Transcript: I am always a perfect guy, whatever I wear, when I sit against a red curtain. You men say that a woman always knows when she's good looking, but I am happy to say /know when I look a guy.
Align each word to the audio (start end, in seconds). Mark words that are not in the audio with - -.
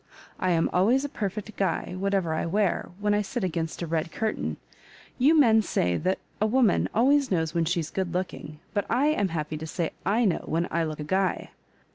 I 0.39 0.49
am 0.49 0.67
always 0.73 1.05
a 1.05 1.09
perfect 1.09 1.55
guy, 1.57 1.93
whatever 1.95 2.33
I 2.33 2.47
wear, 2.47 2.89
when 2.99 3.13
I 3.13 3.21
sit 3.21 3.43
against 3.43 3.83
a 3.83 3.85
red 3.85 4.11
curtain. 4.11 4.57
You 5.19 5.39
men 5.39 5.61
say 5.61 5.95
that 5.95 6.17
a 6.41 6.47
woman 6.47 6.89
always 6.91 7.29
knows 7.29 7.53
when 7.53 7.65
she's 7.65 7.91
good 7.91 8.11
looking, 8.11 8.57
but 8.73 8.87
I 8.89 9.09
am 9.09 9.27
happy 9.27 9.57
to 9.57 9.67
say 9.67 9.91
/know 10.03 10.49
when 10.49 10.67
I 10.71 10.85
look 10.85 10.99
a 10.99 11.03
guy. 11.03 11.51